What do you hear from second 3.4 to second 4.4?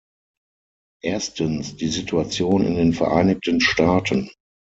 Staaten.